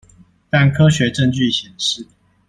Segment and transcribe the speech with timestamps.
[0.49, 2.07] 但科學證據顯示